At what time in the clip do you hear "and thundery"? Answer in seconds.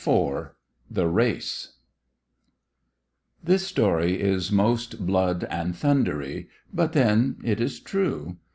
5.43-6.49